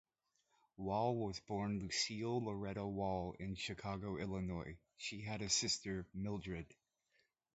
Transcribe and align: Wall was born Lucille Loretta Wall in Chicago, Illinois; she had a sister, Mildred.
Wall 0.77 1.15
was 1.15 1.39
born 1.41 1.77
Lucille 1.77 2.43
Loretta 2.43 2.83
Wall 2.87 3.35
in 3.37 3.53
Chicago, 3.53 4.17
Illinois; 4.17 4.79
she 4.97 5.21
had 5.21 5.43
a 5.43 5.49
sister, 5.49 6.07
Mildred. 6.11 6.65